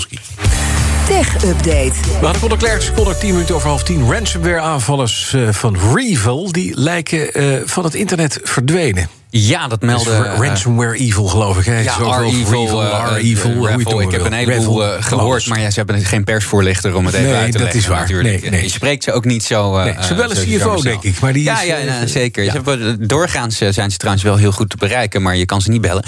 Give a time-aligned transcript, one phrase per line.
[0.00, 0.18] Polski.
[1.06, 1.92] Tech Update.
[2.20, 4.10] We hadden Conor Klerk, seconde 10 minuten over half 10.
[4.12, 9.19] Ransomware-aanvallers uh, van Revel die lijken uh, van het internet verdwenen.
[9.30, 10.10] Ja, dat meldde...
[10.10, 11.64] Dus ransomware evil, geloof ik.
[11.64, 11.78] Hè?
[11.78, 12.84] Ja, R-Evil.
[13.16, 14.00] R-Evil.
[14.00, 17.26] Ik heb een heleboel uh, gehoord, maar ja, ze hebben geen persvoorlichter om het even
[17.26, 17.80] nee, uit te dat leggen.
[17.80, 18.00] is waar.
[18.00, 18.40] Natuurlijk.
[18.40, 18.62] Nee, nee.
[18.62, 19.78] Je spreekt ze ook niet zo...
[19.78, 21.20] Uh, nee, ze wel een CFO, denk ik.
[21.20, 22.44] Maar die ja, is, ja, ja, zeker.
[22.44, 22.52] Ja.
[22.52, 25.80] Hebben, doorgaans zijn ze trouwens wel heel goed te bereiken, maar je kan ze niet
[25.80, 26.04] bellen.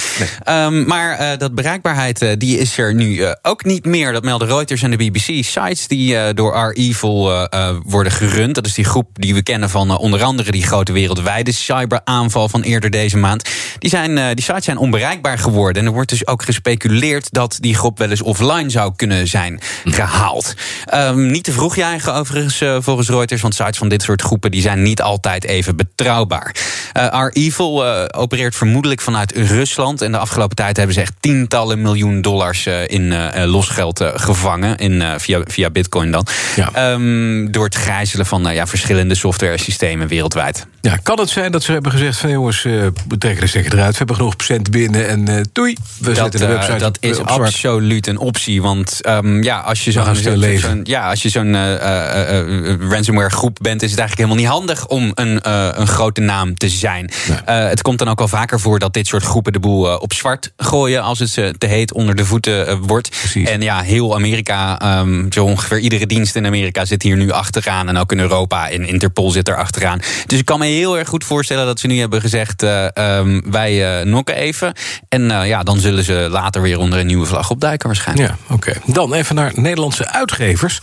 [0.48, 4.12] Um, maar uh, dat bereikbaarheid, uh, die is er nu uh, ook niet meer.
[4.12, 5.44] Dat melden Reuters en de BBC.
[5.44, 7.48] Sites die door R-Evil
[7.84, 8.54] worden gerund.
[8.54, 12.62] Dat is die groep die we kennen van onder andere die grote wereldwijde cyberaanval van
[12.62, 13.50] eerder deze maand.
[13.78, 15.82] Die zijn, uh, die sites zijn onbereikbaar geworden.
[15.82, 19.60] En er wordt dus ook gespeculeerd dat die groep wel eens offline zou kunnen zijn
[19.84, 20.54] gehaald.
[20.94, 24.50] Um, niet te vroeg juichen overigens uh, volgens Reuters, want sites van dit soort groepen
[24.50, 26.54] die zijn niet altijd even betrouwbaar.
[26.96, 30.02] Uh, R-Evil opereert vermoedelijk vanuit Rusland.
[30.02, 34.76] En de afgelopen tijd hebben ze echt tientallen miljoen dollars in losgeld gevangen.
[34.76, 36.26] In, via, via bitcoin dan.
[36.56, 36.92] Ja.
[36.92, 40.66] Um, door het gijzelen van ja, verschillende software systemen wereldwijd.
[40.82, 43.90] Ja, kan het zijn dat ze hebben gezegd van jongens, we trekken de stekker eruit.
[43.90, 45.76] We hebben genoeg procent binnen en uh, doei.
[45.98, 48.62] We dat, zetten de website uh, dat is op absoluut een optie.
[48.62, 53.58] Want um, ja, als je zo'n zo, zo ja, als je zo'n uh, ransomware groep
[53.60, 57.10] bent, is het eigenlijk helemaal niet handig om een, een grote naam te zijn.
[57.28, 57.56] Nee.
[57.56, 60.52] het komt dan ook wel vaker voor dat dit soort groepen de boel op zwart
[60.56, 63.08] gooien als het ze te heet onder de voeten wordt.
[63.08, 63.48] Precies.
[63.48, 67.88] En ja, heel Amerika, um, zo ongeveer iedere dienst in Amerika zit hier nu achteraan.
[67.88, 69.98] En ook in Europa, in Interpol zit er achteraan.
[70.26, 74.00] Dus ik kan me heel erg goed voorstellen dat ze nu hebben gezegd: um, wij
[74.00, 74.72] uh, nokken even.
[75.08, 78.28] En uh, ja, dan zullen ze later weer onder een nieuwe vlag opduiken waarschijnlijk.
[78.28, 78.70] Ja, oké.
[78.70, 78.94] Okay.
[78.94, 80.78] Dan even naar Nederlandse uitgevers.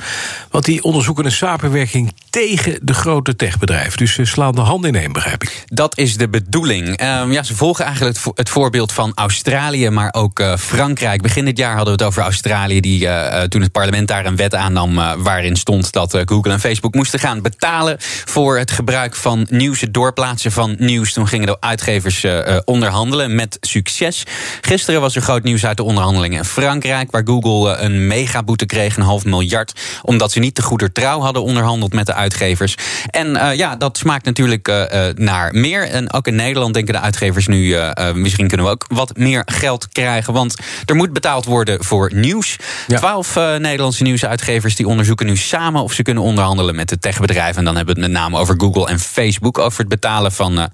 [0.52, 3.98] Want die onderzoeken een samenwerking tegen de grote techbedrijven.
[3.98, 5.64] Dus ze slaan de handen in één, begrijp ik.
[5.66, 6.88] Dat is de bedoeling.
[6.88, 11.22] Um, ja, ze volgen eigenlijk het, het, voorbeeld van Australië, maar ook Frankrijk.
[11.22, 13.08] Begin dit jaar hadden we het over Australië, die
[13.48, 17.42] toen het parlement daar een wet aannam waarin stond dat Google en Facebook moesten gaan
[17.42, 17.96] betalen
[18.26, 21.14] voor het gebruik van nieuws, het doorplaatsen van nieuws.
[21.14, 22.26] Toen gingen de uitgevers
[22.66, 24.24] onderhandelen met succes.
[24.62, 28.98] Gisteren was er groot nieuws uit de onderhandelingen in Frankrijk, waar Google een megaboete kreeg,
[28.98, 32.76] een half miljard, omdat ze niet te goeder trouw hadden onderhandeld met de uitgevers.
[33.06, 34.84] En uh, ja, dat smaakt natuurlijk uh,
[35.16, 35.84] naar meer.
[35.84, 37.78] En ook in Nederland denken de uitgevers nu,
[38.14, 40.56] misschien kunnen we ook wat meer geld krijgen, want
[40.86, 42.56] er moet betaald worden voor nieuws.
[42.88, 43.58] Twaalf ja.
[43.58, 47.58] Nederlandse nieuwsuitgevers die onderzoeken nu samen of ze kunnen onderhandelen met de techbedrijven.
[47.58, 50.70] En dan hebben we het met name over Google en Facebook, over het betalen van,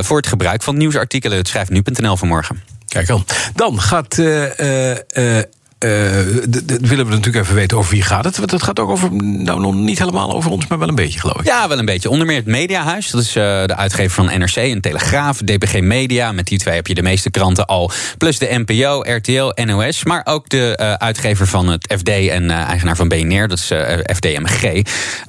[0.00, 1.38] voor het gebruik van nieuwsartikelen.
[1.38, 2.62] Het schrijft nu.nl vanmorgen.
[2.88, 3.24] Kijk dan.
[3.54, 5.38] Dan gaat uh,
[5.78, 8.36] dat willen we natuurlijk even weten over wie gaat het.
[8.36, 11.20] Want het gaat ook over, nou nog niet helemaal over ons, maar wel een beetje,
[11.20, 11.46] geloof ik.
[11.46, 12.10] Ja, wel een beetje.
[12.10, 13.10] Onder meer het Mediahuis.
[13.10, 16.32] Dat is uh, de uitgever van NRC en Telegraaf, DPG Media.
[16.32, 17.90] Met die twee heb je de meeste kranten al.
[18.18, 20.04] Plus de NPO, RTL, NOS.
[20.04, 23.48] Maar ook de uh, uitgever van het FD en eigenaar van BNR.
[23.48, 23.72] Dat is
[24.16, 24.82] FDMG.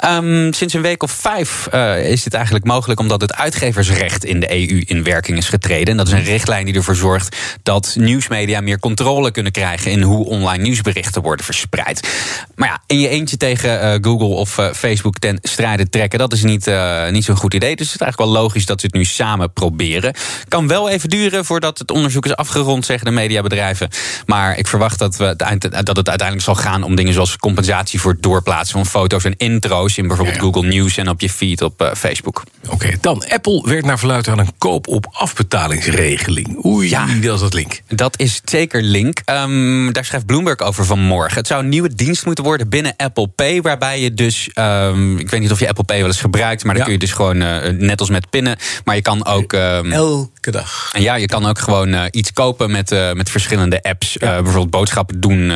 [0.05, 1.67] Um, sinds een week of vijf
[2.03, 2.99] is dit eigenlijk mogelijk...
[2.99, 5.87] omdat het uitgeversrecht in de EU in werking is getreden.
[5.87, 7.35] En dat is een richtlijn die ervoor zorgt...
[7.63, 9.91] dat nieuwsmedia meer controle kunnen krijgen...
[9.91, 12.07] in hoe online nieuwsberichten worden verspreid.
[12.55, 16.33] Maar ja, in je eentje tegen uh, Google of uh, Facebook ten strijde trekken, dat
[16.33, 17.75] is niet, uh, niet zo'n goed idee.
[17.75, 20.13] Dus het is eigenlijk wel logisch dat ze het nu samen proberen.
[20.47, 23.89] Kan wel even duren voordat het onderzoek is afgerond, zeggen de mediabedrijven.
[24.25, 25.35] Maar ik verwacht dat, we,
[25.83, 29.37] dat het uiteindelijk zal gaan om dingen zoals compensatie voor het doorplaatsen van foto's en
[29.37, 30.51] intro's in bijvoorbeeld ja, ja.
[30.51, 32.43] Google News en op je feed op Facebook.
[32.65, 36.65] Oké, okay, dan Apple werkt naar verluid aan een koop op afbetalingsregeling.
[36.65, 37.81] Oei, ja, dat is dat link.
[37.87, 39.21] Dat is zeker link.
[39.25, 41.37] Um, daar schrijft Bloomberg over vanmorgen.
[41.37, 43.61] Het zou een nieuwe dienst moeten worden binnen Apple Pay.
[43.61, 44.49] Waarbij je dus.
[44.55, 46.63] Um, ik weet niet of je Apple Pay wel eens gebruikt.
[46.63, 46.83] Maar dan ja.
[46.83, 47.41] kun je dus gewoon.
[47.41, 48.57] Uh, net als met pinnen.
[48.83, 49.53] Maar je kan ook.
[49.53, 50.89] Um, Elke dag.
[50.93, 54.13] En ja, je kan ook gewoon uh, iets kopen met, uh, met verschillende apps.
[54.13, 54.41] Ja.
[54.41, 55.51] bijvoorbeeld boodschappen doen.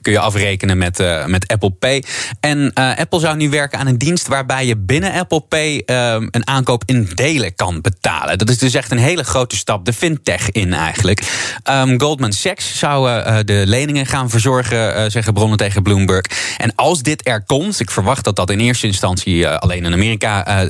[0.00, 2.04] kun je afrekenen met, met Apple Pay.
[2.40, 4.28] En Apple zou nu werken aan een dienst.
[4.28, 8.38] waarbij je binnen Apple Pay um, een aankoop in delen kan betalen.
[8.38, 9.84] Dat is dus echt een hele grote stap.
[9.84, 11.22] De fintech in eigenlijk.
[11.70, 16.24] Um, Goldman Sachs zou de leningen gaan verzorgen, zeggen bronnen tegen Bloomberg.
[16.56, 20.66] En als dit er komt, ik verwacht dat dat in eerste instantie alleen in Amerika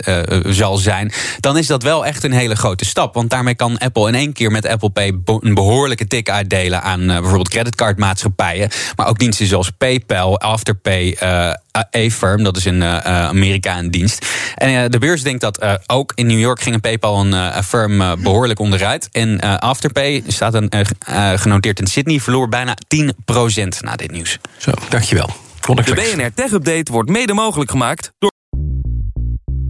[0.47, 3.15] zal zijn, dan is dat wel echt een hele grote stap.
[3.15, 7.07] Want daarmee kan Apple in één keer met Apple Pay een behoorlijke tik uitdelen aan
[7.07, 11.17] bijvoorbeeld creditcardmaatschappijen, maar ook diensten zoals PayPal, Afterpay.
[11.97, 14.27] A-Firm, dat is in uh, Amerika een dienst.
[14.55, 17.65] En uh, de beurs denkt dat uh, ook in New York ging een PayPal een
[17.65, 19.09] firm behoorlijk onderuit.
[19.13, 20.71] En Afterpay staat een,
[21.39, 23.03] genoteerd in Sydney, verloor bijna 10%
[23.81, 24.39] na dit nieuws.
[24.57, 25.31] Zo, dankjewel.
[25.75, 28.36] De BNR Tech Update wordt mede mogelijk gemaakt door...